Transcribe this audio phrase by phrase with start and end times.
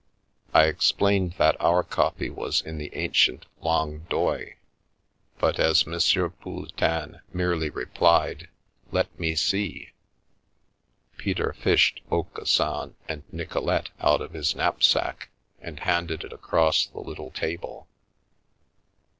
[0.51, 4.47] I explained that our copy was in the ancient Langue d'Oil,
[5.37, 5.93] but, as M.
[6.41, 8.49] Pouletin merely replied,"
[8.91, 9.91] Let me see,"
[11.17, 15.29] Peter fished" Aucassin and Nicole te" out of his knapsack,
[15.59, 17.87] and handed it across the little table.